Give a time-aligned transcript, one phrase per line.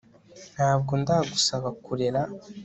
[0.53, 2.21] Ntabwo ndagusaba kurera